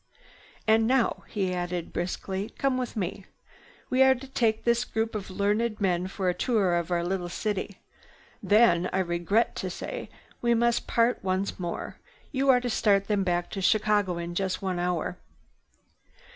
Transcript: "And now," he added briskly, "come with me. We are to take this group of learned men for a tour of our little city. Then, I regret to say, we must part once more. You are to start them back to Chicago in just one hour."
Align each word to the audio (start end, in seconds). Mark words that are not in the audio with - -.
"And 0.67 0.87
now," 0.87 1.25
he 1.27 1.53
added 1.53 1.93
briskly, 1.93 2.49
"come 2.57 2.75
with 2.75 2.95
me. 2.97 3.25
We 3.91 4.01
are 4.01 4.15
to 4.15 4.27
take 4.27 4.63
this 4.63 4.83
group 4.83 5.13
of 5.13 5.29
learned 5.29 5.79
men 5.79 6.07
for 6.07 6.27
a 6.27 6.33
tour 6.33 6.73
of 6.73 6.89
our 6.89 7.03
little 7.03 7.29
city. 7.29 7.77
Then, 8.41 8.89
I 8.91 8.97
regret 8.97 9.55
to 9.57 9.69
say, 9.69 10.09
we 10.41 10.55
must 10.55 10.87
part 10.87 11.23
once 11.23 11.59
more. 11.59 11.99
You 12.31 12.49
are 12.49 12.61
to 12.61 12.67
start 12.71 13.05
them 13.05 13.23
back 13.23 13.51
to 13.51 13.61
Chicago 13.61 14.17
in 14.17 14.33
just 14.33 14.59
one 14.59 14.79
hour." 14.79 15.19